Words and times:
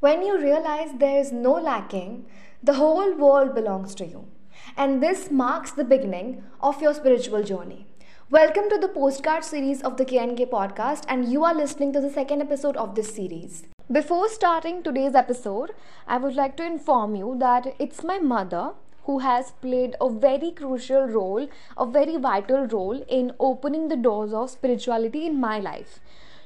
When 0.00 0.22
you 0.22 0.38
realize 0.38 0.92
there 0.96 1.20
is 1.20 1.30
no 1.30 1.52
lacking, 1.52 2.24
the 2.62 2.72
whole 2.72 3.12
world 3.16 3.54
belongs 3.54 3.94
to 3.96 4.06
you. 4.06 4.28
And 4.74 5.02
this 5.02 5.30
marks 5.30 5.72
the 5.72 5.84
beginning 5.84 6.42
of 6.62 6.80
your 6.80 6.94
spiritual 6.94 7.42
journey. 7.42 7.84
Welcome 8.30 8.70
to 8.70 8.78
the 8.78 8.88
postcard 8.88 9.44
series 9.44 9.82
of 9.82 9.98
the 9.98 10.06
KNK 10.06 10.48
podcast, 10.48 11.04
and 11.06 11.30
you 11.30 11.44
are 11.44 11.54
listening 11.54 11.92
to 11.92 12.00
the 12.00 12.08
second 12.08 12.40
episode 12.40 12.78
of 12.78 12.94
this 12.94 13.14
series. 13.14 13.64
Before 13.92 14.30
starting 14.30 14.82
today's 14.82 15.14
episode, 15.14 15.72
I 16.06 16.16
would 16.16 16.34
like 16.34 16.56
to 16.56 16.64
inform 16.64 17.14
you 17.14 17.36
that 17.38 17.74
it's 17.78 18.02
my 18.02 18.18
mother 18.18 18.70
who 19.04 19.18
has 19.18 19.50
played 19.60 19.96
a 20.00 20.08
very 20.08 20.50
crucial 20.50 21.08
role, 21.08 21.46
a 21.76 21.84
very 21.84 22.16
vital 22.16 22.66
role 22.68 23.04
in 23.06 23.32
opening 23.38 23.88
the 23.88 23.96
doors 23.96 24.32
of 24.32 24.48
spirituality 24.48 25.26
in 25.26 25.38
my 25.38 25.58
life. 25.58 26.00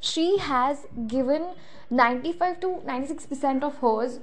She 0.05 0.37
has 0.37 0.87
given 1.07 1.55
95 1.89 2.61
to 2.61 2.67
96% 2.87 3.63
of 3.63 3.79
hers 3.79 4.21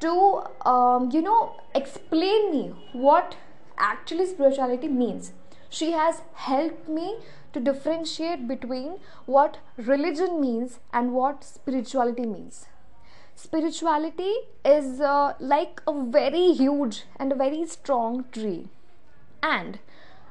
to, 0.00 0.42
um, 0.68 1.10
you 1.12 1.22
know, 1.22 1.56
explain 1.74 2.50
me 2.50 2.74
what 2.92 3.36
actually 3.78 4.26
spirituality 4.26 4.88
means. 4.88 5.32
She 5.70 5.92
has 5.92 6.20
helped 6.34 6.88
me 6.88 7.16
to 7.54 7.60
differentiate 7.60 8.46
between 8.46 8.98
what 9.24 9.56
religion 9.78 10.40
means 10.42 10.78
and 10.92 11.14
what 11.14 11.42
spirituality 11.42 12.26
means. 12.26 12.66
Spirituality 13.34 14.34
is 14.62 15.00
uh, 15.00 15.32
like 15.40 15.80
a 15.86 16.04
very 16.04 16.52
huge 16.52 17.04
and 17.16 17.32
a 17.32 17.34
very 17.34 17.66
strong 17.66 18.24
tree. 18.30 18.68
And 19.42 19.78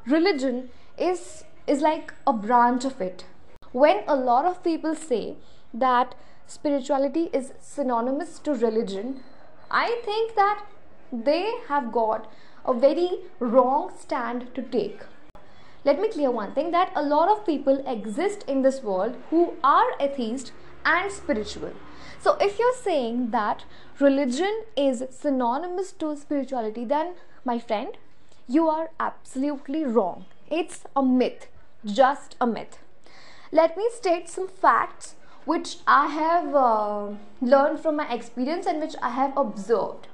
religion 0.06 0.70
is 0.98 1.46
is 1.66 1.82
like 1.82 2.14
a 2.28 2.34
branch 2.34 2.84
of 2.86 3.00
it 3.02 3.26
when 3.74 4.04
a 4.08 4.16
lot 4.16 4.46
of 4.46 4.64
people 4.64 4.96
say 4.96 5.36
that 5.86 6.16
spirituality 6.56 7.24
is 7.42 7.54
synonymous 7.60 8.40
to 8.48 8.54
religion 8.66 9.14
i 9.84 9.88
think 10.08 10.36
that 10.42 10.66
they 11.30 11.46
have 11.70 11.92
got 11.92 12.30
a 12.66 12.74
very 12.74 13.10
wrong 13.40 13.90
stand 14.04 14.48
to 14.56 14.68
take 14.76 15.08
let 15.86 16.00
me 16.00 16.10
clear 16.18 16.32
one 16.32 16.54
thing 16.58 16.72
that 16.72 16.92
a 16.96 17.08
lot 17.14 17.30
of 17.30 17.46
people 17.46 17.84
exist 17.96 18.46
in 18.48 18.62
this 18.62 18.84
world 18.92 19.18
who 19.32 19.42
are 19.64 19.90
atheist 20.00 20.54
and 20.86 21.12
spiritual 21.12 21.74
so, 22.24 22.38
if 22.40 22.58
you're 22.58 22.74
saying 22.82 23.32
that 23.32 23.66
religion 24.00 24.64
is 24.78 25.04
synonymous 25.10 25.92
to 26.04 26.16
spirituality, 26.16 26.86
then 26.86 27.16
my 27.44 27.60
friend, 27.60 27.98
you 28.48 28.70
are 28.70 28.92
absolutely 28.98 29.84
wrong. 29.84 30.24
It's 30.50 30.86
a 30.96 31.04
myth, 31.04 31.48
just 31.84 32.38
a 32.40 32.48
myth. 32.48 32.78
Let 33.54 33.78
me 33.78 33.88
state 33.94 34.30
some 34.30 34.48
facts 34.48 35.14
which 35.46 35.78
I 35.86 36.08
have 36.08 36.56
uh, 36.56 37.10
learned 37.40 37.82
from 37.82 37.98
my 37.98 38.12
experience 38.12 38.66
and 38.66 38.82
which 38.82 38.96
I 39.00 39.12
have 39.12 39.38
observed. 39.38 40.08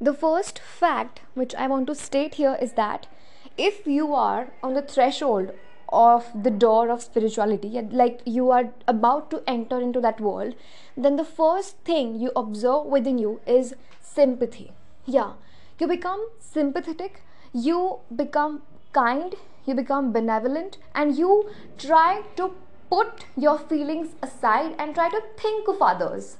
The 0.00 0.14
first 0.14 0.60
fact 0.60 1.22
which 1.34 1.52
I 1.56 1.66
want 1.66 1.88
to 1.88 1.96
state 1.96 2.36
here 2.36 2.56
is 2.62 2.74
that 2.74 3.08
if 3.56 3.88
you 3.88 4.14
are 4.14 4.52
on 4.62 4.74
the 4.74 4.82
threshold 4.82 5.50
of 5.88 6.30
the 6.44 6.50
door 6.50 6.90
of 6.90 7.02
spirituality 7.02 7.70
like 7.90 8.20
you 8.24 8.50
are 8.52 8.70
about 8.86 9.30
to 9.32 9.42
enter 9.48 9.80
into 9.80 10.00
that 10.02 10.20
world 10.20 10.54
then 10.96 11.16
the 11.16 11.24
first 11.24 11.78
thing 11.78 12.14
you 12.20 12.30
observe 12.36 12.84
within 12.84 13.16
you 13.18 13.40
is 13.46 13.74
sympathy 14.02 14.70
yeah 15.06 15.32
you 15.80 15.88
become 15.88 16.28
sympathetic 16.38 17.22
you 17.54 17.98
become 18.14 18.60
kind 18.92 19.34
you 19.68 19.74
become 19.74 20.12
benevolent 20.12 20.78
and 20.94 21.16
you 21.16 21.50
try 21.76 22.22
to 22.36 22.50
put 22.90 23.24
your 23.36 23.58
feelings 23.58 24.14
aside 24.22 24.74
and 24.78 24.94
try 24.94 25.08
to 25.10 25.22
think 25.36 25.68
of 25.68 25.82
others 25.82 26.36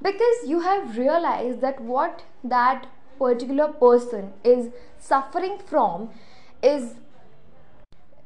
because 0.00 0.48
you 0.48 0.60
have 0.60 0.96
realized 0.96 1.60
that 1.60 1.80
what 1.80 2.24
that 2.42 2.86
particular 3.18 3.68
person 3.68 4.32
is 4.42 4.68
suffering 4.98 5.58
from 5.66 6.10
is 6.62 6.94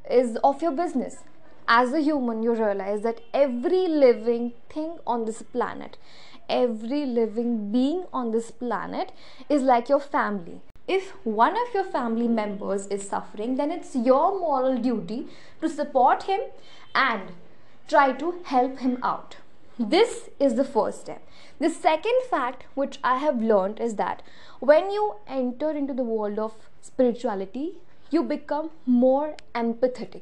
is 0.09 0.37
of 0.43 0.61
your 0.61 0.71
business. 0.71 1.17
As 1.67 1.91
a 1.91 1.99
human, 1.99 2.43
you 2.43 2.53
realize 2.53 3.01
that 3.01 3.19
every 3.33 3.87
living 3.87 4.53
thing 4.69 4.99
on 5.05 5.25
this 5.25 5.41
planet, 5.41 5.97
every 6.47 7.05
living 7.05 7.71
being 7.73 8.05
on 8.13 8.31
this 8.31 8.51
planet 8.51 9.11
is 9.49 9.61
like 9.63 9.89
your 9.89 9.99
family. 9.99 10.61
If 10.87 11.09
one 11.25 11.57
of 11.57 11.73
your 11.73 11.83
family 11.83 12.29
members 12.29 12.87
is 12.87 13.09
suffering, 13.09 13.57
then 13.57 13.71
it's 13.71 13.93
your 13.93 14.39
moral 14.39 14.77
duty 14.77 15.27
to 15.59 15.67
support 15.67 16.23
him 16.23 16.39
and 16.95 17.33
try 17.89 18.13
to 18.13 18.35
help 18.45 18.79
him 18.79 18.97
out. 19.03 19.35
This 19.77 20.29
is 20.39 20.55
the 20.55 20.63
first 20.63 21.01
step. 21.01 21.21
The 21.59 21.69
second 21.69 22.21
fact 22.29 22.63
which 22.75 22.99
I 23.03 23.17
have 23.17 23.41
learned 23.41 23.81
is 23.81 23.95
that 23.95 24.23
when 24.59 24.89
you 24.89 25.15
enter 25.27 25.71
into 25.71 25.93
the 25.93 26.03
world 26.03 26.39
of 26.39 26.53
spirituality, 26.81 27.73
you 28.09 28.23
become 28.23 28.71
more 28.85 29.35
empathetic. 29.53 30.21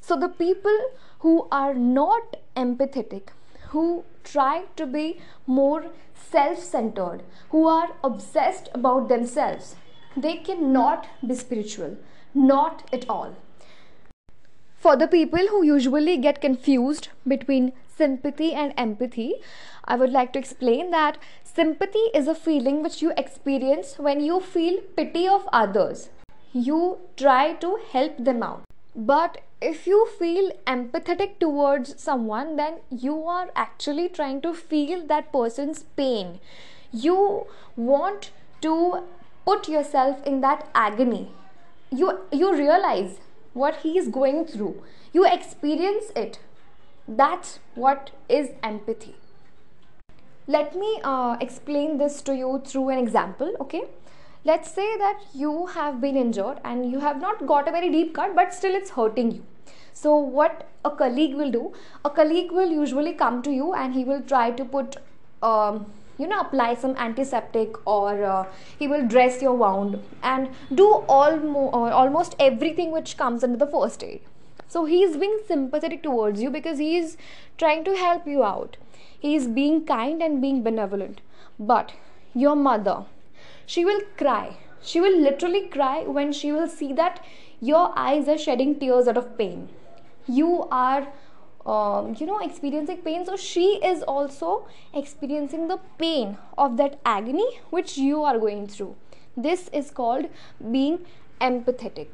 So, 0.00 0.16
the 0.16 0.28
people 0.28 0.90
who 1.20 1.46
are 1.52 1.72
not 1.72 2.36
empathetic, 2.56 3.28
who 3.68 4.04
try 4.24 4.64
to 4.76 4.86
be 4.86 5.20
more 5.46 5.86
self 6.14 6.58
centered, 6.58 7.22
who 7.50 7.66
are 7.68 7.92
obsessed 8.02 8.68
about 8.74 9.08
themselves, 9.08 9.76
they 10.16 10.36
cannot 10.36 11.06
be 11.26 11.34
spiritual. 11.34 11.96
Not 12.34 12.88
at 12.92 13.08
all. 13.08 13.36
For 14.76 14.96
the 14.96 15.08
people 15.08 15.46
who 15.48 15.62
usually 15.62 16.16
get 16.16 16.40
confused 16.40 17.08
between 17.26 17.72
sympathy 17.96 18.52
and 18.52 18.74
empathy, 18.76 19.34
I 19.84 19.96
would 19.96 20.10
like 20.10 20.32
to 20.32 20.38
explain 20.38 20.90
that 20.90 21.18
sympathy 21.42 22.10
is 22.12 22.28
a 22.28 22.34
feeling 22.34 22.82
which 22.82 23.00
you 23.00 23.12
experience 23.16 23.98
when 23.98 24.20
you 24.20 24.40
feel 24.40 24.80
pity 24.96 25.26
of 25.28 25.48
others 25.52 26.10
you 26.54 26.98
try 27.16 27.52
to 27.54 27.78
help 27.90 28.16
them 28.16 28.42
out. 28.42 28.62
But 28.94 29.40
if 29.60 29.86
you 29.86 30.06
feel 30.18 30.52
empathetic 30.66 31.40
towards 31.40 32.00
someone, 32.00 32.56
then 32.56 32.78
you 32.90 33.24
are 33.24 33.50
actually 33.56 34.08
trying 34.08 34.40
to 34.42 34.54
feel 34.54 35.04
that 35.06 35.32
person's 35.32 35.82
pain. 35.96 36.38
You 36.92 37.46
want 37.76 38.30
to 38.60 39.02
put 39.44 39.68
yourself 39.68 40.24
in 40.24 40.40
that 40.40 40.68
agony. 40.74 41.30
You, 41.90 42.20
you 42.32 42.54
realize 42.54 43.18
what 43.52 43.76
he 43.82 43.98
is 43.98 44.08
going 44.08 44.46
through, 44.46 44.82
you 45.12 45.24
experience 45.26 46.06
it. 46.16 46.38
That's 47.06 47.58
what 47.74 48.10
is 48.28 48.50
empathy. 48.62 49.14
Let 50.46 50.76
me 50.76 51.00
uh, 51.04 51.36
explain 51.40 51.98
this 51.98 52.20
to 52.22 52.34
you 52.34 52.62
through 52.64 52.90
an 52.90 52.98
example, 52.98 53.54
okay? 53.60 53.84
let's 54.46 54.70
say 54.70 54.86
that 54.98 55.20
you 55.32 55.66
have 55.74 56.00
been 56.00 56.16
injured 56.16 56.58
and 56.64 56.90
you 56.92 57.00
have 57.00 57.18
not 57.20 57.46
got 57.46 57.66
a 57.66 57.72
very 57.72 57.90
deep 57.90 58.14
cut 58.14 58.34
but 58.36 58.52
still 58.52 58.74
it's 58.74 58.90
hurting 58.90 59.30
you 59.30 59.42
so 59.94 60.14
what 60.38 60.66
a 60.84 60.90
colleague 60.90 61.34
will 61.34 61.50
do 61.50 61.72
a 62.04 62.10
colleague 62.10 62.52
will 62.52 62.70
usually 62.70 63.14
come 63.14 63.40
to 63.42 63.50
you 63.50 63.72
and 63.72 63.94
he 63.94 64.04
will 64.04 64.20
try 64.20 64.50
to 64.50 64.64
put 64.64 64.98
um, 65.42 65.86
you 66.18 66.26
know 66.26 66.40
apply 66.40 66.74
some 66.74 66.96
antiseptic 66.96 67.76
or 67.86 68.24
uh, 68.24 68.46
he 68.78 68.88
will 68.88 69.06
dress 69.06 69.40
your 69.42 69.54
wound 69.54 70.00
and 70.22 70.48
do 70.74 70.88
almo- 71.08 71.70
uh, 71.70 71.90
almost 72.02 72.36
everything 72.38 72.90
which 72.90 73.16
comes 73.16 73.42
under 73.42 73.58
the 73.64 73.72
first 73.78 74.04
aid 74.04 74.20
so 74.68 74.84
he 74.84 75.02
is 75.02 75.16
being 75.16 75.38
sympathetic 75.46 76.02
towards 76.02 76.42
you 76.42 76.50
because 76.50 76.78
he 76.78 76.96
is 76.96 77.16
trying 77.58 77.84
to 77.84 77.96
help 77.96 78.26
you 78.26 78.44
out 78.44 78.76
he 79.18 79.34
is 79.34 79.48
being 79.48 79.84
kind 79.86 80.22
and 80.22 80.40
being 80.40 80.62
benevolent 80.62 81.20
but 81.58 81.92
your 82.34 82.56
mother 82.56 83.04
she 83.66 83.84
will 83.84 84.00
cry. 84.16 84.56
She 84.82 85.00
will 85.00 85.18
literally 85.18 85.68
cry 85.68 86.02
when 86.02 86.32
she 86.32 86.52
will 86.52 86.68
see 86.68 86.92
that 86.92 87.24
your 87.60 87.92
eyes 87.96 88.28
are 88.28 88.38
shedding 88.38 88.78
tears 88.78 89.08
out 89.08 89.16
of 89.16 89.38
pain. 89.38 89.68
You 90.26 90.68
are, 90.70 91.08
um, 91.66 92.14
you 92.18 92.26
know, 92.26 92.38
experiencing 92.40 92.98
pain. 92.98 93.24
So 93.24 93.36
she 93.36 93.80
is 93.84 94.02
also 94.02 94.66
experiencing 94.92 95.68
the 95.68 95.78
pain 95.98 96.36
of 96.58 96.76
that 96.76 97.00
agony 97.04 97.60
which 97.70 97.96
you 97.96 98.22
are 98.22 98.38
going 98.38 98.66
through. 98.66 98.96
This 99.36 99.68
is 99.72 99.90
called 99.90 100.28
being 100.70 101.04
empathetic. 101.40 102.08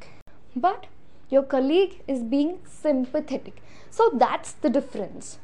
But 0.55 0.87
your 1.29 1.43
colleague 1.43 2.01
is 2.07 2.23
being 2.23 2.59
sympathetic. 2.65 3.61
So 3.89 4.11
that's 4.13 4.53
the 4.53 4.69
difference 4.69 5.39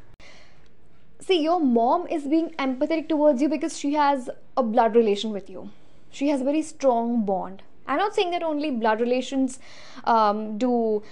see 1.27 1.41
your 1.43 1.59
mom 1.59 2.07
is 2.07 2.25
being 2.33 2.49
empathetic 2.65 3.09
towards 3.09 3.41
you 3.41 3.49
because 3.49 3.77
she 3.77 3.93
has 3.93 4.29
a 4.55 4.63
blood 4.63 4.95
relation 4.95 5.31
with 5.31 5.49
you 5.49 5.69
she 6.09 6.29
has 6.29 6.41
a 6.41 6.43
very 6.49 6.61
strong 6.61 7.25
bond 7.25 7.63
i'm 7.87 7.97
not 7.97 8.15
saying 8.15 8.31
that 8.31 8.43
only 8.43 8.69
blood 8.71 9.01
relations 9.01 9.59
um, 10.05 10.57
do 10.57 11.03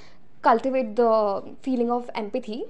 cultivate 0.42 0.96
the 0.96 1.12
feeling 1.64 1.92
of 1.92 2.10
empathy 2.16 2.64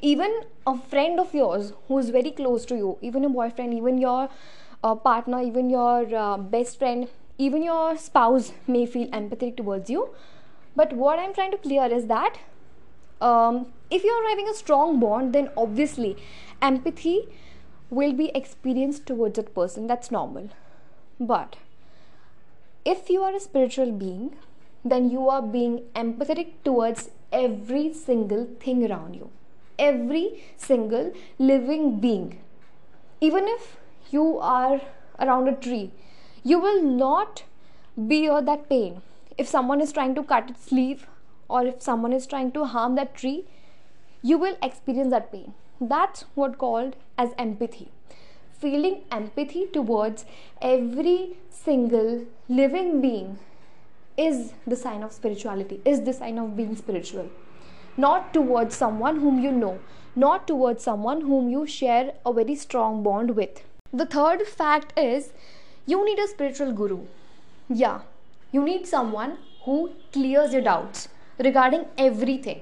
even 0.00 0.40
a 0.66 0.76
friend 0.76 1.20
of 1.20 1.34
yours 1.34 1.72
who 1.88 1.98
is 1.98 2.10
very 2.10 2.30
close 2.30 2.64
to 2.64 2.76
you 2.76 2.98
even 3.00 3.22
your 3.22 3.32
boyfriend 3.32 3.74
even 3.74 3.98
your 3.98 4.28
uh, 4.84 4.94
partner 4.94 5.40
even 5.42 5.70
your 5.70 6.14
uh, 6.14 6.36
best 6.36 6.78
friend 6.78 7.08
even 7.38 7.62
your 7.62 7.96
spouse 7.96 8.52
may 8.66 8.84
feel 8.86 9.08
empathetic 9.08 9.56
towards 9.56 9.90
you 9.90 10.08
but 10.74 10.92
what 10.92 11.18
i'm 11.18 11.34
trying 11.34 11.50
to 11.50 11.58
clear 11.58 11.86
is 11.86 12.06
that 12.06 12.38
um, 13.20 13.66
if 13.90 14.04
you're 14.04 14.28
having 14.28 14.48
a 14.48 14.54
strong 14.54 15.00
bond 15.00 15.32
then 15.32 15.50
obviously 15.56 16.16
empathy 16.60 17.28
will 17.90 18.12
be 18.12 18.30
experienced 18.34 19.06
towards 19.06 19.36
that 19.36 19.54
person. 19.54 19.86
That's 19.86 20.10
normal. 20.10 20.50
But 21.18 21.56
if 22.84 23.08
you 23.10 23.22
are 23.22 23.34
a 23.34 23.40
spiritual 23.40 23.92
being, 23.92 24.36
then 24.84 25.10
you 25.10 25.28
are 25.28 25.42
being 25.42 25.82
empathetic 25.94 26.52
towards 26.64 27.10
every 27.32 27.92
single 27.92 28.46
thing 28.60 28.88
around 28.90 29.14
you, 29.14 29.30
every 29.78 30.44
single 30.56 31.12
living 31.38 32.00
being. 32.00 32.38
Even 33.20 33.46
if 33.48 33.76
you 34.10 34.38
are 34.38 34.80
around 35.18 35.48
a 35.48 35.54
tree, 35.54 35.90
you 36.42 36.58
will 36.58 36.82
not 36.82 37.44
bear 37.96 38.40
that 38.42 38.68
pain. 38.68 39.02
If 39.38 39.48
someone 39.48 39.80
is 39.80 39.92
trying 39.92 40.14
to 40.14 40.22
cut 40.22 40.50
its 40.50 40.70
leaf 40.72 41.06
or 41.48 41.66
if 41.66 41.82
someone 41.82 42.12
is 42.12 42.26
trying 42.26 42.52
to 42.52 42.64
harm 42.64 42.94
that 42.96 43.14
tree, 43.14 43.44
you 44.22 44.38
will 44.38 44.56
experience 44.62 45.10
that 45.10 45.32
pain. 45.32 45.54
That's 45.80 46.24
what 46.34 46.58
called 46.58 46.96
as 47.18 47.30
empathy. 47.38 47.88
Feeling 48.58 49.02
empathy 49.12 49.66
towards 49.72 50.24
every 50.62 51.36
single 51.50 52.26
living 52.48 53.00
being 53.00 53.38
is 54.16 54.54
the 54.66 54.76
sign 54.76 55.02
of 55.02 55.12
spirituality, 55.12 55.80
is 55.84 56.02
the 56.02 56.12
sign 56.12 56.38
of 56.38 56.56
being 56.56 56.74
spiritual. 56.74 57.28
Not 57.96 58.34
towards 58.34 58.76
someone 58.76 59.20
whom 59.20 59.38
you 59.38 59.52
know, 59.52 59.78
not 60.14 60.46
towards 60.46 60.82
someone 60.82 61.22
whom 61.22 61.48
you 61.48 61.66
share 61.66 62.12
a 62.24 62.32
very 62.32 62.54
strong 62.54 63.02
bond 63.02 63.36
with. 63.36 63.62
The 63.92 64.06
third 64.06 64.46
fact 64.46 64.92
is 64.98 65.32
you 65.86 66.04
need 66.04 66.18
a 66.18 66.28
spiritual 66.28 66.72
guru. 66.72 67.06
Yeah, 67.68 68.00
you 68.52 68.62
need 68.62 68.86
someone 68.86 69.38
who 69.64 69.92
clears 70.12 70.52
your 70.52 70.62
doubts 70.62 71.08
regarding 71.38 71.86
everything. 71.96 72.60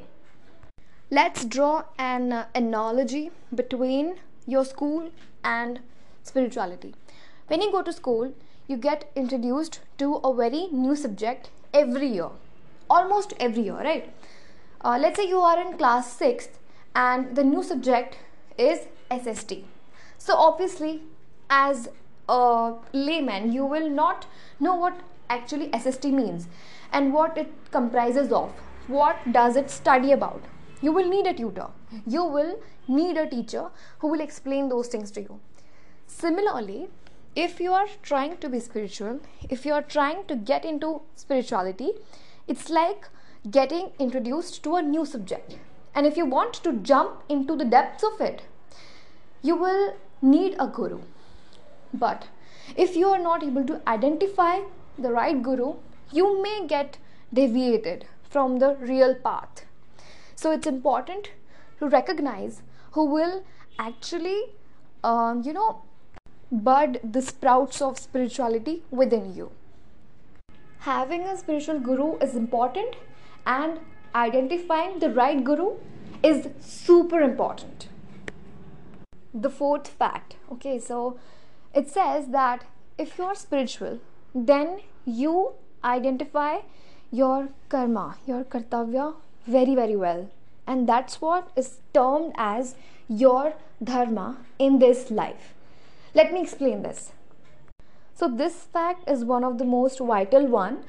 Let's 1.10 1.44
draw 1.44 1.84
an 1.98 2.32
uh, 2.32 2.46
analogy 2.54 3.30
between 3.54 4.16
your 4.46 4.64
school 4.64 5.10
and 5.42 5.80
spirituality. 6.22 6.94
When 7.48 7.60
you 7.60 7.70
go 7.70 7.82
to 7.82 7.92
school, 7.92 8.32
you 8.66 8.76
get 8.76 9.10
introduced 9.14 9.80
to 9.98 10.14
a 10.16 10.34
very 10.34 10.68
new 10.72 10.96
subject 10.96 11.50
every 11.72 12.08
year, 12.08 12.30
almost 12.88 13.34
every 13.38 13.62
year, 13.64 13.74
right? 13.74 14.12
Uh, 14.84 14.98
let's 15.00 15.16
say 15.16 15.26
you 15.26 15.40
are 15.40 15.58
in 15.58 15.78
class 15.78 16.14
6th 16.20 16.58
and 16.94 17.34
the 17.34 17.42
new 17.42 17.62
subject 17.62 18.18
is 18.58 18.80
SST. 19.10 19.64
So, 20.18 20.36
obviously, 20.36 21.00
as 21.48 21.88
a 22.28 22.74
layman, 22.92 23.50
you 23.50 23.64
will 23.64 23.88
not 23.88 24.26
know 24.60 24.74
what 24.74 25.00
actually 25.30 25.70
SST 25.72 26.04
means 26.04 26.48
and 26.92 27.14
what 27.14 27.38
it 27.38 27.50
comprises 27.70 28.30
of. 28.30 28.50
What 28.86 29.16
does 29.32 29.56
it 29.56 29.70
study 29.70 30.12
about? 30.12 30.42
You 30.82 30.92
will 30.92 31.08
need 31.08 31.26
a 31.26 31.32
tutor. 31.32 31.68
You 32.06 32.24
will 32.24 32.60
need 32.86 33.16
a 33.16 33.26
teacher 33.26 33.70
who 34.00 34.08
will 34.08 34.20
explain 34.20 34.68
those 34.68 34.88
things 34.88 35.10
to 35.12 35.22
you. 35.22 35.40
Similarly, 36.06 36.88
if 37.34 37.58
you 37.58 37.72
are 37.72 37.86
trying 38.02 38.36
to 38.36 38.50
be 38.50 38.60
spiritual, 38.60 39.20
if 39.48 39.64
you 39.64 39.72
are 39.72 39.82
trying 39.82 40.26
to 40.26 40.36
get 40.36 40.66
into 40.66 41.00
spirituality, 41.14 41.92
it's 42.46 42.68
like 42.68 43.08
getting 43.50 43.90
introduced 43.98 44.62
to 44.64 44.76
a 44.76 44.82
new 44.82 45.04
subject. 45.04 45.56
And 45.94 46.06
if 46.06 46.16
you 46.16 46.24
want 46.24 46.54
to 46.54 46.72
jump 46.72 47.22
into 47.28 47.56
the 47.56 47.64
depths 47.64 48.02
of 48.02 48.20
it, 48.20 48.42
you 49.42 49.54
will 49.54 49.94
need 50.22 50.56
a 50.58 50.66
guru. 50.66 51.00
But 51.92 52.28
if 52.76 52.96
you 52.96 53.08
are 53.08 53.18
not 53.18 53.44
able 53.44 53.64
to 53.66 53.80
identify 53.86 54.60
the 54.98 55.12
right 55.12 55.42
guru, 55.42 55.74
you 56.10 56.42
may 56.42 56.66
get 56.66 56.98
deviated 57.32 58.06
from 58.28 58.58
the 58.58 58.76
real 58.76 59.14
path. 59.14 59.66
So 60.34 60.50
it's 60.50 60.66
important 60.66 61.30
to 61.78 61.88
recognize 61.88 62.62
who 62.92 63.04
will 63.04 63.44
actually, 63.78 64.54
um, 65.02 65.42
you 65.42 65.52
know, 65.52 65.82
bud 66.50 67.00
the 67.02 67.20
sprouts 67.20 67.82
of 67.82 67.98
spirituality 67.98 68.82
within 68.90 69.34
you. 69.34 69.50
Having 70.80 71.22
a 71.22 71.36
spiritual 71.36 71.80
guru 71.80 72.16
is 72.18 72.34
important, 72.34 72.96
and 73.46 73.80
identifying 74.14 74.98
the 74.98 75.10
right 75.10 75.42
guru 75.42 75.74
is 76.22 76.48
super 76.60 77.20
important. 77.20 77.88
The 79.32 79.50
fourth 79.50 79.88
fact 79.88 80.36
okay, 80.52 80.78
so 80.78 81.18
it 81.74 81.88
says 81.88 82.28
that 82.28 82.64
if 82.98 83.18
you 83.18 83.24
are 83.24 83.34
spiritual, 83.34 84.00
then 84.34 84.80
you 85.04 85.52
identify 85.84 86.58
your 87.10 87.48
karma, 87.68 88.16
your 88.26 88.44
kartavya 88.44 89.14
very, 89.46 89.74
very 89.74 89.96
well. 89.96 90.30
And 90.66 90.88
that's 90.88 91.20
what 91.20 91.50
is 91.56 91.78
termed 91.92 92.32
as 92.36 92.74
your 93.08 93.54
dharma 93.82 94.38
in 94.58 94.78
this 94.78 95.10
life. 95.10 95.54
Let 96.14 96.32
me 96.32 96.40
explain 96.40 96.82
this. 96.82 97.12
So 98.14 98.28
this 98.28 98.54
fact 98.72 99.08
is 99.08 99.24
one 99.24 99.44
of 99.44 99.58
the 99.58 99.64
most 99.64 99.98
vital 99.98 100.46
one 100.46 100.84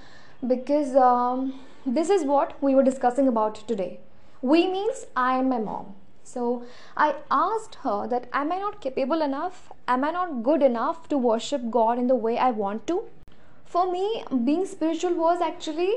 because 0.45 0.95
um, 0.95 1.59
this 1.85 2.09
is 2.09 2.23
what 2.23 2.61
we 2.61 2.75
were 2.75 2.83
discussing 2.83 3.27
about 3.27 3.67
today. 3.67 3.99
We 4.41 4.67
means 4.67 5.05
I 5.15 5.37
and 5.39 5.49
my 5.49 5.59
mom. 5.59 5.93
So 6.23 6.63
I 6.97 7.15
asked 7.29 7.75
her 7.83 8.07
that 8.07 8.27
am 8.33 8.51
I 8.51 8.57
not 8.59 8.81
capable 8.81 9.21
enough? 9.21 9.71
Am 9.87 10.03
I 10.03 10.11
not 10.11 10.43
good 10.43 10.63
enough 10.63 11.07
to 11.09 11.17
worship 11.17 11.69
God 11.69 11.99
in 11.99 12.07
the 12.07 12.15
way 12.15 12.37
I 12.37 12.51
want 12.51 12.87
to? 12.87 13.03
For 13.65 13.91
me, 13.91 14.23
being 14.43 14.65
spiritual 14.65 15.13
was 15.13 15.41
actually 15.41 15.93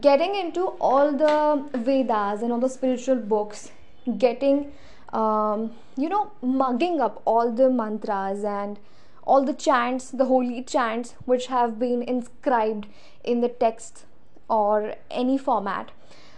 getting 0.00 0.34
into 0.34 0.66
all 0.80 1.12
the 1.12 1.64
Vedas 1.78 2.42
and 2.42 2.52
all 2.52 2.60
the 2.60 2.68
spiritual 2.68 3.16
books, 3.16 3.70
getting 4.18 4.72
um, 5.12 5.72
you 5.96 6.08
know, 6.08 6.32
mugging 6.42 7.00
up 7.00 7.22
all 7.24 7.50
the 7.50 7.70
mantras 7.70 8.44
and 8.44 8.78
all 9.28 9.44
the 9.44 9.52
chants, 9.52 10.10
the 10.10 10.24
holy 10.24 10.62
chants 10.62 11.14
which 11.24 11.46
have 11.46 11.78
been 11.78 12.02
inscribed 12.02 12.86
in 13.22 13.40
the 13.40 13.48
text 13.48 14.04
or 14.48 14.94
any 15.10 15.36
format. 15.36 15.90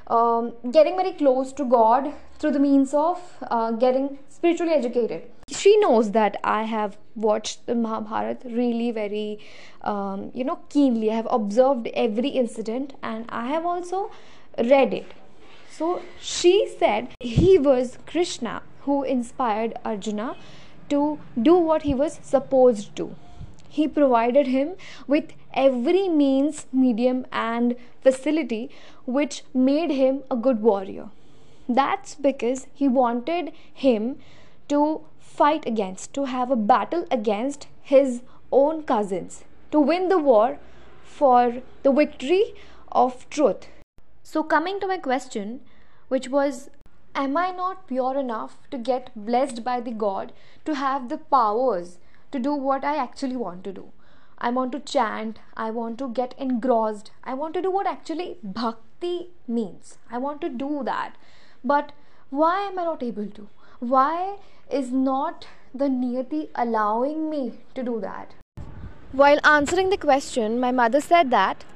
Um, 0.09 0.55
getting 0.73 0.97
very 0.97 1.13
close 1.13 1.53
to 1.53 1.65
God 1.65 2.13
through 2.39 2.51
the 2.51 2.59
means 2.59 2.93
of 2.93 3.21
uh, 3.43 3.71
getting 3.73 4.19
spiritually 4.29 4.73
educated. 4.73 5.23
She 5.49 5.77
knows 5.79 6.11
that 6.13 6.37
I 6.43 6.65
have 6.65 6.99
watched 7.15 7.67
the 7.67 7.75
Mahabharata 7.75 8.49
really 8.49 8.91
very, 8.91 9.39
um, 9.83 10.31
you 10.35 10.43
know, 10.43 10.59
keenly. 10.69 11.11
I 11.13 11.15
have 11.15 11.29
observed 11.31 11.89
every 11.95 12.31
incident 12.31 12.95
and 13.03 13.25
I 13.29 13.47
have 13.49 13.65
also 13.65 14.11
read 14.59 14.93
it 14.93 15.13
so 15.81 16.03
she 16.21 16.69
said 16.79 17.09
he 17.21 17.59
was 17.59 17.97
Krishna 18.05 18.63
who 18.81 19.03
inspired 19.03 19.79
Arjuna 19.83 20.37
to 20.91 21.19
do 21.41 21.55
what 21.55 21.83
he 21.83 21.95
was 21.95 22.21
supposed 22.23 22.95
to. 22.97 23.15
He 23.69 23.87
provided 23.87 24.49
him 24.49 24.75
with 25.07 25.33
every 25.55 26.09
means, 26.09 26.67
medium, 26.73 27.27
and 27.33 27.77
facility 28.03 28.71
which 29.07 29.43
made 29.55 29.91
him 29.91 30.23
a 30.31 30.37
good 30.37 30.61
warrior. 30.61 31.11
That's 31.69 32.15
because 32.15 32.67
he 32.75 32.89
wanted 32.89 33.53
him 33.73 34.19
to 34.69 35.03
fight 35.19 35.67
against, 35.67 36.13
to 36.15 36.25
have 36.25 36.51
a 36.51 36.57
battle 36.57 37.07
against 37.11 37.69
his 37.83 38.23
own 38.51 38.83
cousins, 38.83 39.45
to 39.71 39.81
win 39.81 40.09
the 40.09 40.19
war 40.19 40.59
for 41.05 41.63
the 41.85 41.93
victory 41.93 42.55
of 42.91 43.29
truth. 43.31 43.69
So, 44.23 44.43
coming 44.43 44.81
to 44.81 44.87
my 44.87 44.99
question, 44.99 45.61
which 46.09 46.29
was 46.29 46.71
Am 47.21 47.37
I 47.37 47.51
not 47.51 47.87
pure 47.87 48.19
enough 48.19 48.53
to 48.71 48.79
get 48.79 49.11
blessed 49.15 49.63
by 49.63 49.79
the 49.79 49.91
God 49.91 50.33
to 50.65 50.75
have 50.75 51.11
the 51.11 51.19
powers 51.19 51.99
to 52.33 52.39
do 52.39 52.55
what 52.55 52.83
I 52.83 52.97
actually 52.97 53.37
want 53.37 53.63
to 53.65 53.73
do? 53.73 53.93
I 54.39 54.49
want 54.49 54.73
to 54.73 54.81
chant, 54.81 55.39
I 55.55 55.71
want 55.71 55.99
to 55.99 56.09
get 56.09 56.35
engrossed, 56.39 57.11
I 57.23 57.35
want 57.35 57.53
to 57.55 57.61
do 57.61 57.71
what 57.71 57.87
actually 57.87 58.39
bhakti 58.43 59.33
means. 59.47 59.99
I 60.11 60.17
want 60.17 60.41
to 60.41 60.49
do 60.49 60.81
that. 60.85 61.17
But 61.63 61.93
why 62.31 62.61
am 62.61 62.79
I 62.79 62.85
not 62.85 63.03
able 63.03 63.27
to? 63.27 63.49
Why 63.81 64.39
is 64.71 64.91
not 64.91 65.47
the 65.75 65.89
Niyati 65.89 66.49
allowing 66.55 67.29
me 67.29 67.59
to 67.75 67.83
do 67.83 68.01
that? 68.01 68.33
While 69.13 69.41
answering 69.45 69.91
the 69.91 69.99
question, 69.99 70.59
my 70.59 70.73
mother 70.73 71.03
said 71.03 71.31
that 71.33 71.67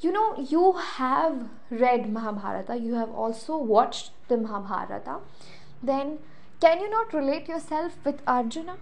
you 0.00 0.12
know 0.12 0.26
you 0.38 0.72
have 0.72 1.48
read 1.70 2.10
mahabharata 2.16 2.76
you 2.76 2.94
have 2.94 3.10
also 3.10 3.56
watched 3.56 4.10
the 4.28 4.36
mahabharata. 4.36 5.18
Then 5.82 6.18
can 6.60 6.80
you 6.80 6.90
not 6.90 7.12
relate 7.12 7.48
yourself 7.48 7.96
with 8.04 8.20
arjuna? 8.26 8.76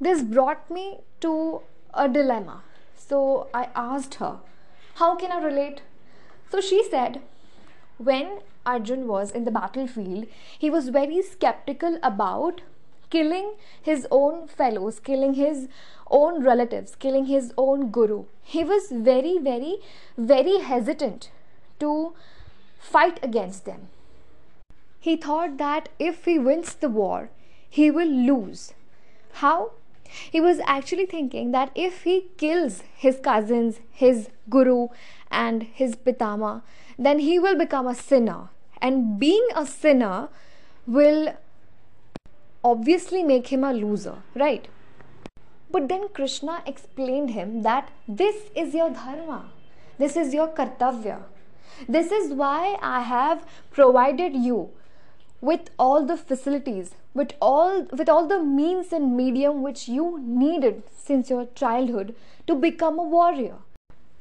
This 0.00 0.22
brought 0.22 0.70
me 0.70 0.98
to 1.20 1.60
a 1.94 2.08
dilemma. 2.08 2.62
So 2.96 3.48
i 3.54 3.68
asked 3.74 4.14
her 4.16 4.38
how 4.96 5.14
can 5.16 5.32
i 5.32 5.42
relate? 5.42 5.82
So 6.50 6.60
she 6.60 6.82
said 6.90 7.22
when 7.96 8.40
arjun 8.66 9.06
was 9.06 9.30
in 9.30 9.44
the 9.44 9.50
battlefield 9.50 10.26
he 10.58 10.70
was 10.70 10.88
very 10.88 11.22
skeptical 11.22 11.98
about 12.02 12.62
killing 13.14 13.54
his 13.88 14.06
own 14.10 14.46
fellows, 14.48 15.00
killing 15.08 15.34
his 15.34 15.68
own 16.10 16.42
relatives, 16.42 16.96
killing 16.96 17.26
his 17.26 17.52
own 17.56 17.90
guru. 17.90 18.24
He 18.42 18.64
was 18.64 18.88
very, 18.90 19.38
very, 19.38 19.76
very 20.16 20.58
hesitant 20.58 21.30
to 21.80 22.14
fight 22.78 23.20
against 23.22 23.64
them. 23.64 23.88
He 24.98 25.16
thought 25.16 25.58
that 25.58 25.88
if 25.98 26.24
he 26.24 26.38
wins 26.38 26.74
the 26.74 26.88
war, 26.88 27.30
he 27.68 27.90
will 27.90 28.08
lose. 28.08 28.72
How? 29.44 29.72
He 30.30 30.40
was 30.40 30.60
actually 30.64 31.06
thinking 31.06 31.52
that 31.52 31.70
if 31.74 32.02
he 32.02 32.28
kills 32.36 32.82
his 32.96 33.20
cousins, 33.20 33.80
his 33.90 34.28
guru, 34.48 34.88
and 35.30 35.62
his 35.62 35.96
pitama, 35.96 36.62
then 36.98 37.18
he 37.18 37.38
will 37.38 37.56
become 37.56 37.86
a 37.86 37.94
sinner. 37.94 38.50
And 38.80 39.18
being 39.18 39.48
a 39.54 39.66
sinner 39.66 40.28
will 40.86 41.34
obviously 42.64 43.22
make 43.22 43.48
him 43.48 43.62
a 43.62 43.72
loser, 43.72 44.16
right? 44.34 44.68
But 45.70 45.88
then 45.88 46.08
Krishna 46.08 46.62
explained 46.66 47.30
him 47.30 47.62
that 47.62 47.90
this 48.08 48.36
is 48.56 48.74
your 48.74 48.90
dharma, 48.90 49.50
this 49.98 50.16
is 50.16 50.32
your 50.32 50.48
kartavya. 50.48 51.22
This 51.88 52.12
is 52.12 52.32
why 52.32 52.78
I 52.80 53.00
have 53.00 53.44
provided 53.70 54.34
you 54.34 54.70
with 55.40 55.70
all 55.78 56.06
the 56.06 56.16
facilities, 56.16 56.92
with 57.12 57.32
all 57.40 57.82
with 58.00 58.08
all 58.08 58.28
the 58.28 58.42
means 58.42 58.92
and 58.92 59.16
medium 59.16 59.62
which 59.62 59.88
you 59.88 60.20
needed 60.20 60.84
since 60.96 61.30
your 61.30 61.46
childhood 61.62 62.14
to 62.46 62.54
become 62.54 62.98
a 62.98 63.02
warrior. 63.16 63.56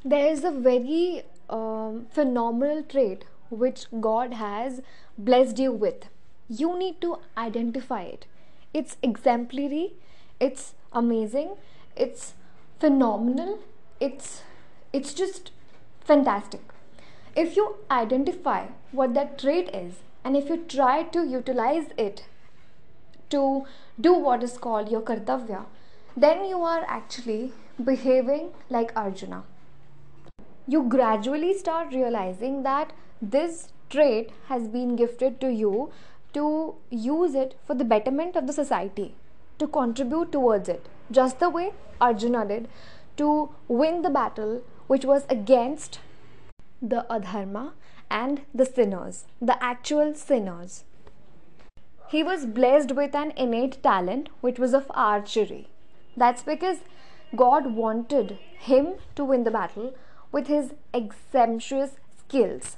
There 0.03 0.27
is 0.31 0.43
a 0.43 0.51
very 0.51 1.23
um, 1.49 2.07
phenomenal 2.11 2.83
trait 2.83 3.25
which 3.49 3.85
God 4.01 4.33
has 4.33 4.81
blessed 5.17 5.59
you 5.59 5.71
with. 5.71 6.09
You 6.49 6.77
need 6.77 6.99
to 7.01 7.17
identify 7.37 8.01
it. 8.01 8.25
It's 8.73 8.97
exemplary, 9.01 9.93
it's 10.39 10.73
amazing, 10.91 11.55
it's 11.95 12.33
phenomenal, 12.79 13.59
it's 13.99 14.41
it's 14.91 15.13
just 15.13 15.51
fantastic. 16.01 16.61
If 17.35 17.55
you 17.55 17.75
identify 17.89 18.67
what 18.91 19.13
that 19.13 19.37
trait 19.39 19.69
is 19.73 19.95
and 20.23 20.37
if 20.37 20.49
you 20.49 20.57
try 20.57 21.03
to 21.03 21.25
utilize 21.25 21.87
it 21.97 22.25
to 23.29 23.65
do 23.99 24.13
what 24.13 24.43
is 24.43 24.57
called 24.57 24.91
your 24.91 25.01
kartavya, 25.01 25.65
then 26.15 26.45
you 26.45 26.61
are 26.61 26.85
actually 26.87 27.53
behaving 27.83 28.51
like 28.69 28.91
Arjuna. 28.95 29.43
You 30.67 30.83
gradually 30.83 31.57
start 31.57 31.93
realizing 31.93 32.63
that 32.63 32.93
this 33.21 33.69
trait 33.89 34.31
has 34.47 34.67
been 34.67 34.95
gifted 34.95 35.41
to 35.41 35.51
you 35.51 35.91
to 36.33 36.75
use 36.89 37.35
it 37.35 37.57
for 37.65 37.75
the 37.75 37.85
betterment 37.85 38.35
of 38.35 38.47
the 38.47 38.53
society, 38.53 39.15
to 39.59 39.67
contribute 39.67 40.31
towards 40.31 40.69
it, 40.69 40.87
just 41.11 41.39
the 41.39 41.49
way 41.49 41.73
Arjuna 42.01 42.45
did 42.45 42.67
to 43.17 43.49
win 43.67 44.01
the 44.01 44.09
battle 44.09 44.61
which 44.87 45.05
was 45.05 45.25
against 45.29 45.99
the 46.81 47.05
adharma 47.09 47.73
and 48.09 48.41
the 48.53 48.65
sinners, 48.65 49.25
the 49.41 49.61
actual 49.63 50.13
sinners. 50.13 50.83
He 52.09 52.23
was 52.23 52.45
blessed 52.45 52.91
with 52.91 53.15
an 53.15 53.31
innate 53.31 53.81
talent 53.81 54.29
which 54.41 54.59
was 54.59 54.73
of 54.73 54.91
archery. 54.93 55.69
That's 56.15 56.43
because 56.43 56.79
God 57.35 57.73
wanted 57.75 58.37
him 58.59 58.95
to 59.15 59.25
win 59.25 59.43
the 59.43 59.51
battle 59.51 59.95
with 60.31 60.47
his 60.47 60.73
exemplary 60.93 61.89
skills. 62.17 62.77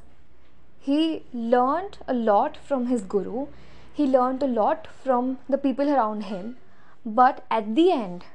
He 0.85 1.23
learned 1.33 1.97
a 2.07 2.13
lot 2.13 2.57
from 2.57 2.85
his 2.87 3.01
guru, 3.01 3.47
he 3.91 4.05
learned 4.05 4.43
a 4.43 4.47
lot 4.47 4.87
from 5.03 5.39
the 5.49 5.57
people 5.57 5.89
around 5.89 6.25
him, 6.25 6.57
but 7.03 7.43
at 7.49 7.73
the 7.73 7.91
end, 7.91 8.25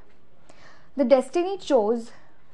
the 0.97 1.05
destiny 1.05 1.57
chose 1.57 2.11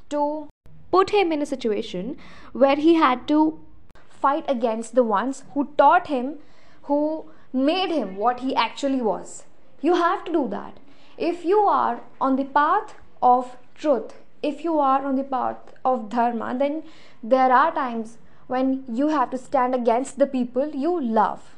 to 0.09 0.49
put 0.91 1.09
him 1.09 1.31
in 1.31 1.41
a 1.41 1.47
situation 1.47 2.15
where 2.53 2.75
he 2.75 2.93
had 2.93 3.27
to 3.29 3.59
fight 4.07 4.45
against 4.47 4.93
the 4.93 5.03
ones 5.03 5.43
who 5.55 5.65
taught 5.79 6.07
him, 6.07 6.35
who 6.83 7.25
made 7.51 7.89
him 7.89 8.15
what 8.17 8.41
he 8.41 8.55
actually 8.55 9.01
was. 9.01 9.45
You 9.81 9.95
have 9.95 10.23
to 10.25 10.31
do 10.31 10.47
that. 10.49 10.77
If 11.17 11.43
you 11.43 11.61
are 11.61 12.01
on 12.21 12.35
the 12.35 12.45
path 12.45 12.93
of 13.23 13.57
truth, 13.73 14.13
if 14.43 14.63
you 14.63 14.77
are 14.77 15.03
on 15.03 15.15
the 15.15 15.23
path 15.23 15.73
of 15.83 16.09
dharma, 16.09 16.55
then 16.55 16.83
there 17.23 17.51
are 17.51 17.73
times 17.73 18.17
when 18.47 18.83
you 18.87 19.09
have 19.09 19.29
to 19.29 19.37
stand 19.37 19.75
against 19.75 20.17
the 20.17 20.27
people 20.27 20.69
you 20.69 20.99
love. 20.99 21.55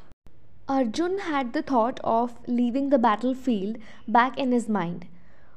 Arjun 0.68 1.18
had 1.18 1.52
the 1.52 1.62
thought 1.62 1.98
of 2.04 2.38
leaving 2.46 2.90
the 2.90 2.98
battlefield 2.98 3.76
back 4.06 4.38
in 4.38 4.52
his 4.52 4.68
mind, 4.68 5.06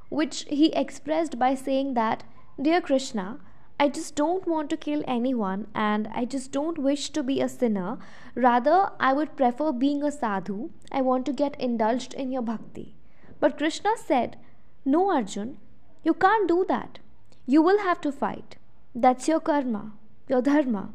which 0.10 0.46
he 0.50 0.74
expressed 0.74 1.38
by 1.38 1.54
saying 1.54 1.94
that, 1.94 2.24
Dear 2.60 2.82
Krishna, 2.82 3.40
I 3.80 3.90
just 3.90 4.16
don't 4.16 4.48
want 4.48 4.70
to 4.70 4.78
kill 4.78 5.04
anyone 5.08 5.68
and 5.76 6.08
I 6.14 6.26
just 6.26 6.52
don't 6.52 6.78
wish 6.78 7.10
to 7.10 7.24
be 7.24 7.42
a 7.42 7.50
sinner. 7.50 7.98
Rather, 8.36 8.92
I 9.00 9.14
would 9.14 9.36
prefer 9.36 9.72
being 9.72 10.04
a 10.04 10.12
sadhu. 10.12 10.70
I 10.92 11.02
want 11.02 11.26
to 11.26 11.34
get 11.34 11.60
indulged 11.60 12.14
in 12.14 12.32
your 12.32 12.44
bhakti. 12.44 12.96
But 13.40 13.58
Krishna 13.58 13.92
said, 13.98 14.38
No, 14.86 15.12
Arjun, 15.12 15.58
you 16.04 16.14
can't 16.14 16.48
do 16.48 16.66
that. 16.70 17.00
You 17.46 17.62
will 17.62 17.80
have 17.80 18.00
to 18.02 18.12
fight. 18.12 18.58
That's 18.96 19.28
your 19.28 19.40
karma, 19.40 19.92
your 20.30 20.42
dharma. 20.42 20.90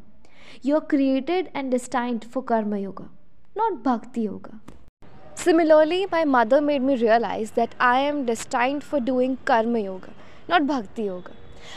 You're 0.62 0.80
created 0.80 1.50
and 1.54 1.70
destined 1.70 2.24
for 2.24 2.42
karma 2.42 2.78
yoga, 2.78 3.08
not 3.54 3.82
bhakti 3.82 4.22
yoga. 4.22 4.60
Similarly, 5.34 6.06
my 6.10 6.24
mother 6.24 6.60
made 6.60 6.82
me 6.82 6.96
realize 6.96 7.52
that 7.52 7.74
I 7.78 8.00
am 8.00 8.24
destined 8.26 8.82
for 8.82 9.00
doing 9.00 9.38
karma 9.44 9.78
yoga, 9.80 10.12
not 10.48 10.66
bhakti 10.66 11.04
yoga. 11.04 11.32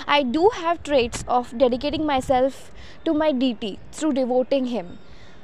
I 0.08 0.24
do 0.24 0.50
have 0.56 0.84
traits 0.84 1.24
of 1.28 1.58
dedicating 1.58 2.06
myself 2.06 2.72
to 3.06 3.14
my 3.14 3.32
deity 3.32 3.80
through 3.92 4.14
devoting 4.14 4.66
him, 4.66 4.98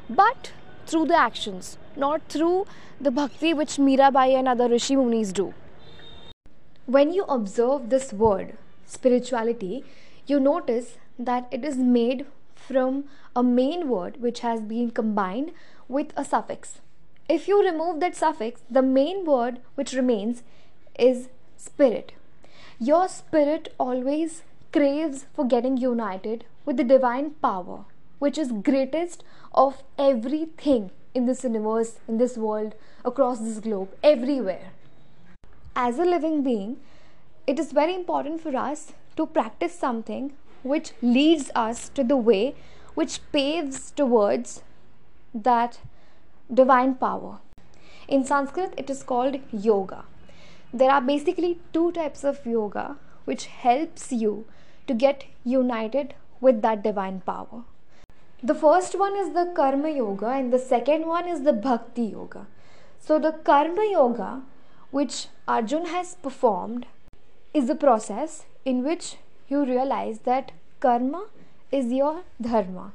but 0.09 0.51
through 0.85 1.05
the 1.05 1.17
actions, 1.17 1.77
not 1.95 2.27
through 2.29 2.65
the 2.99 3.11
bhakti 3.11 3.53
which 3.53 3.77
Mirabai 3.77 4.37
and 4.37 4.47
other 4.47 4.67
Rishi 4.69 4.95
Munis 4.95 5.31
do. 5.31 5.53
When 6.85 7.11
you 7.13 7.23
observe 7.25 7.89
this 7.89 8.13
word, 8.13 8.57
spirituality, 8.85 9.83
you 10.25 10.39
notice 10.39 10.97
that 11.19 11.47
it 11.51 11.65
is 11.65 11.77
made 11.77 12.25
from 12.67 13.05
a 13.35 13.43
main 13.43 13.87
word 13.87 14.21
which 14.21 14.41
has 14.41 14.61
been 14.61 14.91
combined 14.91 15.51
with 15.87 16.11
a 16.15 16.25
suffix. 16.25 16.79
If 17.29 17.47
you 17.47 17.63
remove 17.63 17.99
that 17.99 18.15
suffix, 18.15 18.61
the 18.69 18.81
main 18.81 19.25
word 19.25 19.59
which 19.75 19.93
remains 19.93 20.43
is 20.97 21.29
spirit. 21.57 22.13
Your 22.79 23.07
spirit 23.07 23.73
always 23.79 24.43
craves 24.71 25.25
for 25.33 25.45
getting 25.45 25.77
united 25.77 26.45
with 26.65 26.77
the 26.77 26.83
divine 26.83 27.31
power, 27.41 27.85
which 28.19 28.37
is 28.37 28.51
greatest 28.51 29.23
of 29.53 29.83
everything 29.97 30.91
in 31.13 31.25
this 31.25 31.43
universe, 31.43 31.99
in 32.07 32.17
this 32.17 32.37
world, 32.37 32.75
across 33.03 33.39
this 33.39 33.59
globe, 33.59 33.89
everywhere. 34.03 34.71
As 35.75 35.99
a 35.99 36.05
living 36.05 36.43
being, 36.43 36.77
it 37.45 37.59
is 37.59 37.71
very 37.71 37.95
important 37.95 38.41
for 38.41 38.55
us 38.55 38.93
to 39.15 39.25
practice 39.25 39.73
something 39.73 40.33
which 40.67 40.91
leads 41.01 41.49
us 41.55 41.89
to 41.89 42.03
the 42.03 42.17
way 42.17 42.55
which 42.93 43.19
paves 43.31 43.91
towards 43.91 44.63
that 45.33 45.79
divine 46.53 46.95
power. 46.95 47.39
In 48.07 48.23
Sanskrit, 48.23 48.73
it 48.77 48.89
is 48.89 49.03
called 49.03 49.39
yoga. 49.51 50.05
There 50.73 50.91
are 50.91 51.01
basically 51.01 51.59
two 51.73 51.91
types 51.91 52.23
of 52.23 52.45
yoga 52.45 52.97
which 53.25 53.45
helps 53.45 54.11
you 54.11 54.45
to 54.87 54.93
get 54.93 55.25
united 55.43 56.13
with 56.39 56.61
that 56.61 56.83
divine 56.83 57.21
power. 57.21 57.63
The 58.41 58.55
first 58.55 58.97
one 58.97 59.15
is 59.15 59.33
the 59.33 59.51
karma 59.55 59.89
yoga 59.89 60.27
and 60.27 60.53
the 60.53 60.59
second 60.59 61.05
one 61.05 61.27
is 61.27 61.43
the 61.43 61.53
bhakti 61.53 62.03
yoga. 62.03 62.47
So 62.99 63.19
the 63.19 63.31
karma 63.31 63.85
yoga 63.91 64.43
which 64.91 65.27
Arjun 65.47 65.87
has 65.87 66.15
performed 66.15 66.85
is 67.53 67.67
the 67.67 67.75
process 67.75 68.45
in 68.63 68.83
which 68.83 69.17
you 69.49 69.65
realize 69.65 70.19
that 70.19 70.51
karma 70.79 71.25
is 71.71 71.91
your 71.91 72.23
dharma. 72.41 72.93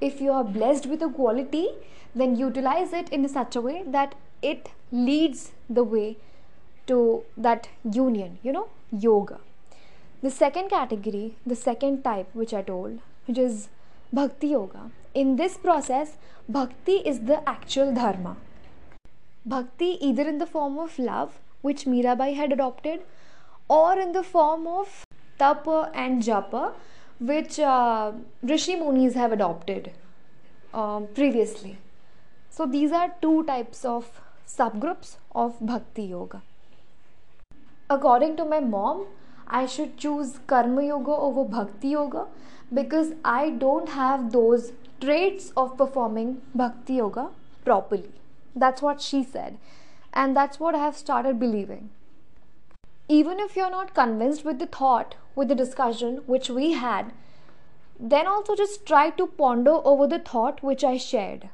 If 0.00 0.20
you 0.20 0.30
are 0.32 0.44
blessed 0.44 0.86
with 0.86 1.02
a 1.02 1.08
quality, 1.08 1.68
then 2.14 2.36
utilize 2.36 2.92
it 2.92 3.08
in 3.10 3.28
such 3.28 3.56
a 3.56 3.60
way 3.60 3.82
that 3.86 4.14
it 4.42 4.70
leads 4.92 5.52
the 5.68 5.84
way 5.84 6.16
to 6.86 7.24
that 7.36 7.68
union, 7.90 8.38
you 8.42 8.52
know, 8.52 8.68
yoga. 8.90 9.40
The 10.22 10.30
second 10.30 10.68
category, 10.70 11.36
the 11.44 11.56
second 11.56 12.02
type, 12.02 12.28
which 12.32 12.54
I 12.54 12.62
told, 12.62 13.00
which 13.26 13.38
is 13.38 13.68
bhakti 14.12 14.48
yoga. 14.48 14.90
In 15.14 15.36
this 15.36 15.56
process, 15.56 16.16
bhakti 16.48 16.96
is 16.96 17.20
the 17.20 17.46
actual 17.48 17.92
dharma. 17.92 18.36
Bhakti, 19.44 19.98
either 20.00 20.28
in 20.28 20.38
the 20.38 20.46
form 20.46 20.78
of 20.78 20.98
love, 20.98 21.38
which 21.62 21.84
Mirabai 21.84 22.34
had 22.34 22.52
adopted, 22.52 23.00
or 23.68 23.98
in 23.98 24.12
the 24.12 24.22
form 24.22 24.66
of 24.66 25.05
tapa 25.38 25.90
and 25.94 26.22
japa, 26.22 26.72
which 27.18 27.58
uh, 27.58 28.12
Rishi 28.42 28.76
Munis 28.76 29.14
have 29.14 29.32
adopted 29.32 29.92
um, 30.74 31.06
previously. 31.14 31.78
So, 32.50 32.66
these 32.66 32.92
are 32.92 33.14
two 33.20 33.44
types 33.44 33.84
of 33.84 34.20
subgroups 34.46 35.16
of 35.34 35.56
Bhakti 35.60 36.04
Yoga. 36.04 36.42
According 37.90 38.36
to 38.38 38.44
my 38.44 38.60
mom, 38.60 39.06
I 39.46 39.66
should 39.66 39.96
choose 39.96 40.38
Karma 40.46 40.84
Yoga 40.84 41.12
over 41.12 41.44
Bhakti 41.44 41.88
Yoga 41.88 42.26
because 42.72 43.12
I 43.24 43.50
don't 43.50 43.90
have 43.90 44.32
those 44.32 44.72
traits 45.00 45.52
of 45.56 45.76
performing 45.76 46.40
Bhakti 46.54 46.94
Yoga 46.94 47.28
properly. 47.64 48.10
That's 48.54 48.82
what 48.82 49.00
she 49.00 49.22
said 49.22 49.58
And 50.12 50.34
that's 50.34 50.58
what 50.58 50.74
I 50.74 50.78
have 50.78 50.96
started 50.96 51.38
believing. 51.38 51.90
Even 53.08 53.38
if 53.38 53.54
you're 53.54 53.70
not 53.70 53.94
convinced 53.94 54.44
with 54.44 54.58
the 54.58 54.66
thought, 54.66 55.14
with 55.36 55.48
the 55.48 55.54
discussion 55.54 56.22
which 56.26 56.50
we 56.50 56.72
had, 56.72 57.12
then 58.00 58.26
also 58.26 58.56
just 58.56 58.84
try 58.84 59.10
to 59.10 59.26
ponder 59.26 59.76
over 59.84 60.06
the 60.06 60.18
thought 60.18 60.62
which 60.62 60.82
I 60.82 60.96
shared. 60.96 61.48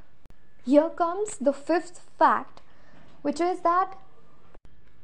Here 0.64 0.88
comes 0.88 1.36
the 1.36 1.52
fifth 1.52 2.00
fact, 2.18 2.60
which 3.20 3.40
is 3.40 3.60
that 3.60 3.98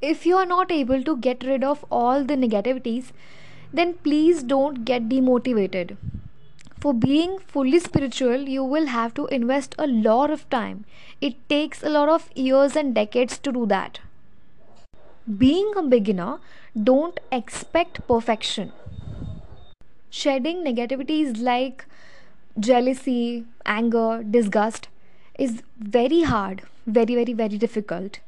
if 0.00 0.24
you 0.24 0.36
are 0.36 0.46
not 0.46 0.70
able 0.70 1.02
to 1.02 1.16
get 1.16 1.44
rid 1.44 1.64
of 1.64 1.84
all 1.90 2.24
the 2.24 2.36
negativities, 2.36 3.10
then 3.72 3.94
please 3.94 4.42
don't 4.42 4.84
get 4.84 5.08
demotivated. 5.08 5.96
For 6.80 6.94
being 6.94 7.38
fully 7.40 7.80
spiritual, 7.80 8.48
you 8.48 8.64
will 8.64 8.86
have 8.86 9.12
to 9.14 9.26
invest 9.26 9.74
a 9.78 9.86
lot 9.86 10.30
of 10.30 10.48
time. 10.48 10.84
It 11.20 11.48
takes 11.48 11.82
a 11.82 11.90
lot 11.90 12.08
of 12.08 12.30
years 12.34 12.76
and 12.76 12.94
decades 12.94 13.38
to 13.38 13.52
do 13.52 13.66
that. 13.66 13.98
Being 15.36 15.72
a 15.76 15.82
beginner, 15.82 16.38
don't 16.82 17.20
expect 17.30 18.06
perfection. 18.08 18.72
Shedding 20.08 20.64
negativities 20.64 21.42
like 21.42 21.84
jealousy, 22.58 23.44
anger, 23.66 24.22
disgust 24.22 24.88
is 25.38 25.62
very 25.78 26.22
hard, 26.22 26.62
very, 26.86 27.14
very, 27.14 27.34
very 27.34 27.58
difficult. 27.58 28.20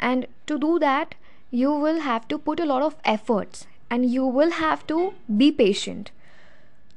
And 0.00 0.26
to 0.46 0.58
do 0.58 0.80
that, 0.80 1.14
you 1.52 1.70
will 1.72 2.00
have 2.00 2.26
to 2.28 2.38
put 2.38 2.58
a 2.58 2.64
lot 2.64 2.82
of 2.82 2.96
efforts 3.04 3.66
and 3.88 4.10
you 4.10 4.26
will 4.26 4.50
have 4.50 4.84
to 4.88 5.14
be 5.36 5.52
patient. 5.52 6.10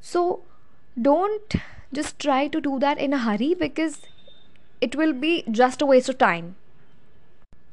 So, 0.01 0.41
don't 0.99 1.55
just 1.93 2.17
try 2.19 2.47
to 2.47 2.59
do 2.59 2.79
that 2.79 2.97
in 2.97 3.13
a 3.13 3.19
hurry 3.19 3.53
because 3.53 4.01
it 4.81 4.95
will 4.95 5.13
be 5.13 5.43
just 5.51 5.81
a 5.81 5.85
waste 5.85 6.09
of 6.09 6.17
time. 6.17 6.55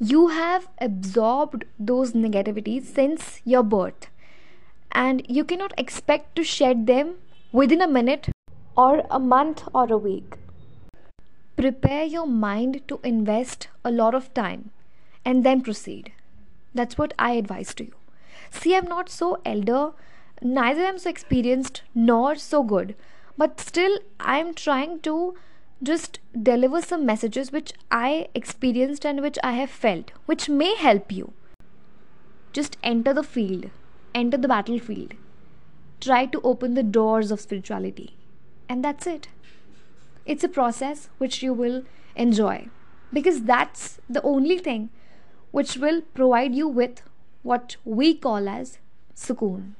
You 0.05 0.29
have 0.29 0.67
absorbed 0.81 1.65
those 1.79 2.13
negativities 2.13 2.87
since 2.87 3.41
your 3.45 3.63
birth 3.63 4.09
and 4.91 5.25
you 5.29 5.45
cannot 5.45 5.73
expect 5.79 6.35
to 6.35 6.43
shed 6.43 6.89
them 6.89 7.19
within 7.53 7.81
a 7.81 7.87
minute 7.87 8.29
or 8.77 9.05
a 9.09 9.21
month 9.21 9.63
or 9.73 9.93
a 9.93 9.97
week. 9.97 10.39
Prepare 11.57 12.03
your 12.03 12.27
mind 12.27 12.81
to 12.89 12.99
invest 13.05 13.69
a 13.85 13.93
lot 13.93 14.13
of 14.13 14.35
time 14.35 14.71
and 15.25 15.45
then 15.45 15.61
proceed. 15.61 16.11
That's 16.75 16.99
what 16.99 17.15
I 17.17 17.35
advise 17.35 17.73
to 17.75 17.85
you. 17.85 17.95
See, 18.51 18.75
I'm 18.75 18.87
not 18.87 19.09
so 19.09 19.41
elder, 19.45 19.93
neither 20.43 20.83
am 20.83 20.99
so 20.99 21.11
experienced 21.11 21.83
nor 21.95 22.35
so 22.35 22.65
good, 22.65 22.97
but 23.39 23.61
still 23.61 24.01
I'm 24.19 24.53
trying 24.53 24.99
to 25.03 25.37
just 25.83 26.21
deliver 26.41 26.81
some 26.81 27.05
messages 27.05 27.53
which 27.53 27.73
I 27.91 28.29
experienced 28.35 29.05
and 29.05 29.21
which 29.21 29.39
I 29.43 29.53
have 29.53 29.71
felt, 29.71 30.13
which 30.27 30.49
may 30.49 30.75
help 30.77 31.11
you. 31.11 31.33
Just 32.53 32.77
enter 32.83 33.13
the 33.15 33.23
field 33.23 33.71
enter 34.15 34.37
the 34.37 34.49
battlefield. 34.49 35.15
Try 36.01 36.27
to 36.27 36.41
open 36.43 36.75
the 36.75 36.83
doors 36.83 37.31
of 37.31 37.41
spirituality. 37.41 38.17
And 38.69 38.85
that's 38.85 39.07
it. 39.07 39.29
It's 40.25 40.45
a 40.45 40.49
process 40.49 41.09
which 41.19 41.43
you 41.43 41.53
will 41.53 41.85
enjoy 42.15 42.69
because 43.13 43.43
that's 43.43 44.01
the 44.09 44.23
only 44.23 44.59
thing 44.59 44.91
which 45.51 45.77
will 45.77 46.01
provide 46.15 46.55
you 46.55 46.69
with 46.69 47.03
what 47.43 47.77
we 47.85 48.15
call 48.15 48.49
as 48.49 48.79
sukoon. 49.15 49.75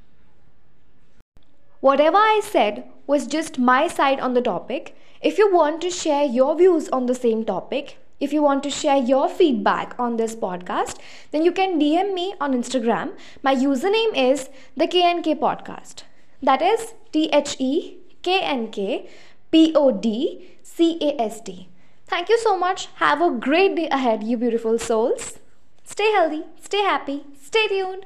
Whatever 1.79 2.17
I 2.17 2.41
said 2.43 2.85
was 3.07 3.27
just 3.27 3.59
my 3.59 3.87
side 3.87 4.19
on 4.19 4.33
the 4.33 4.41
topic. 4.41 4.95
If 5.23 5.37
you 5.37 5.49
want 5.49 5.79
to 5.83 5.89
share 5.89 6.25
your 6.25 6.53
views 6.53 6.89
on 6.89 7.05
the 7.05 7.15
same 7.15 7.45
topic, 7.45 7.97
if 8.19 8.33
you 8.33 8.43
want 8.43 8.61
to 8.63 8.69
share 8.69 8.97
your 8.97 9.29
feedback 9.29 9.95
on 9.97 10.17
this 10.17 10.35
podcast, 10.35 10.97
then 11.31 11.45
you 11.45 11.53
can 11.53 11.79
DM 11.79 12.13
me 12.13 12.35
on 12.41 12.53
Instagram. 12.53 13.13
My 13.41 13.55
username 13.55 14.11
is 14.17 14.49
the 14.75 14.85
KNK 14.85 15.39
Podcast. 15.39 16.03
That 16.41 16.61
is 16.61 16.93
T 17.13 17.29
H 17.31 17.55
E 17.57 17.99
K 18.21 18.41
N 18.41 18.69
K 18.69 19.09
P 19.49 19.71
O 19.73 19.91
D 19.91 20.57
C 20.61 20.97
A 20.99 21.21
S 21.21 21.39
T. 21.39 21.69
Thank 22.05 22.27
you 22.27 22.37
so 22.37 22.57
much. 22.57 22.89
Have 22.95 23.21
a 23.21 23.31
great 23.31 23.77
day 23.77 23.87
ahead, 23.87 24.23
you 24.23 24.35
beautiful 24.35 24.77
souls. 24.77 25.39
Stay 25.85 26.11
healthy, 26.11 26.43
stay 26.61 26.83
happy, 26.83 27.23
stay 27.41 27.67
tuned. 27.69 28.05